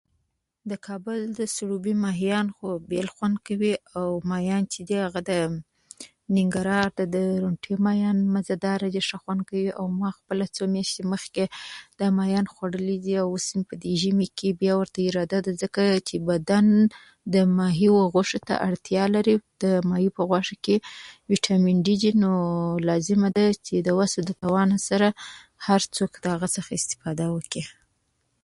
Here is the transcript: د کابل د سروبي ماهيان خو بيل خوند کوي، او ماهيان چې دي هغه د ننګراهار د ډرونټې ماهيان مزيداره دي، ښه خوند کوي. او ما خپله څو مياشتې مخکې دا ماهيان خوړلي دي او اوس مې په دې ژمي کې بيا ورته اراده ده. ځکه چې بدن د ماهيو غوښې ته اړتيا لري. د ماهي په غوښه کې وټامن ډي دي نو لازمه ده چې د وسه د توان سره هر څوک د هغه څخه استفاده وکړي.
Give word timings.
د 0.69 0.71
کابل 0.85 1.19
د 1.39 1.39
سروبي 1.55 1.93
ماهيان 2.03 2.47
خو 2.55 2.67
بيل 2.89 3.07
خوند 3.15 3.37
کوي، 3.47 3.73
او 3.99 4.07
ماهيان 4.29 4.63
چې 4.73 4.79
دي 4.87 4.95
هغه 5.05 5.21
د 5.29 5.31
ننګراهار 6.35 6.89
د 6.97 7.01
ډرونټې 7.13 7.73
ماهيان 7.85 8.17
مزيداره 8.35 8.87
دي، 8.93 9.01
ښه 9.07 9.17
خوند 9.23 9.41
کوي. 9.49 9.69
او 9.79 9.85
ما 10.01 10.09
خپله 10.17 10.45
څو 10.55 10.63
مياشتې 10.73 11.03
مخکې 11.13 11.43
دا 11.99 12.07
ماهيان 12.17 12.45
خوړلي 12.53 12.97
دي 13.05 13.13
او 13.21 13.27
اوس 13.33 13.47
مې 13.57 13.63
په 13.69 13.75
دې 13.83 13.93
ژمي 14.01 14.27
کې 14.37 14.49
بيا 14.61 14.73
ورته 14.79 14.99
اراده 15.09 15.39
ده. 15.45 15.51
ځکه 15.63 15.81
چې 16.07 16.15
بدن 16.29 16.65
د 17.33 17.35
ماهيو 17.57 17.93
غوښې 18.13 18.39
ته 18.47 18.55
اړتيا 18.67 19.03
لري. 19.15 19.35
د 19.63 19.65
ماهي 19.89 20.09
په 20.17 20.21
غوښه 20.29 20.55
کې 20.65 20.75
وټامن 21.31 21.77
ډي 21.85 21.95
دي 22.03 22.11
نو 22.23 22.31
لازمه 22.89 23.29
ده 23.37 23.45
چې 23.65 23.75
د 23.87 23.89
وسه 23.99 24.19
د 24.27 24.31
توان 24.41 24.69
سره 24.89 25.07
هر 25.67 25.81
څوک 25.95 26.11
د 26.23 26.25
هغه 26.33 26.47
څخه 26.55 26.69
استفاده 26.79 27.25
وکړي. 27.35 27.63